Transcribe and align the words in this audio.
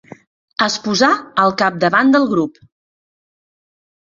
Es 0.65 0.77
posà 0.85 1.09
al 1.43 1.53
capdavant 1.63 2.11
del 2.17 2.27
grup. 2.35 2.59